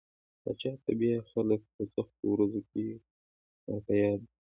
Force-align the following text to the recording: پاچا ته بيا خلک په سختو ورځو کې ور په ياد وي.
پاچا 0.41 0.71
ته 0.83 0.91
بيا 0.99 1.15
خلک 1.31 1.61
په 1.73 1.83
سختو 1.93 2.25
ورځو 2.29 2.61
کې 2.71 2.85
ور 3.69 3.79
په 3.85 3.93
ياد 4.01 4.19
وي. 4.23 4.29